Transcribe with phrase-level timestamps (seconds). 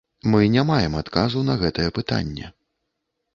[0.35, 2.51] Мы не маем адказу на гэтае пытанне.